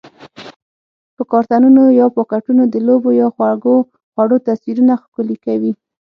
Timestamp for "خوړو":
4.13-4.37